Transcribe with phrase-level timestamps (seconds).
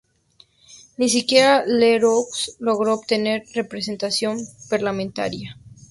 [0.97, 5.55] Ni siquiera Lerroux logró obtener representación parlamentaria.